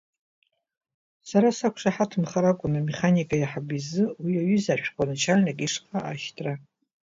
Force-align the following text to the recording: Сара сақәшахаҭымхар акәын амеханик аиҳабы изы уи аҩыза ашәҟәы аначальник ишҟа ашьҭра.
Сара 1.29 1.49
сақәшахаҭымхар 1.57 2.45
акәын 2.51 2.73
амеханик 2.79 3.29
аиҳабы 3.35 3.73
изы 3.79 4.03
уи 4.23 4.33
аҩыза 4.41 4.73
ашәҟәы 4.75 5.01
аначальник 5.03 5.59
ишҟа 5.65 5.99
ашьҭра. 6.11 6.53